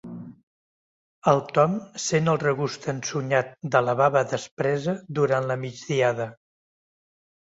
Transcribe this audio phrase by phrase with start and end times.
[1.31, 1.73] El Tom
[2.05, 6.27] sent el regust ensonyat de la bava despresa durant la migdiada.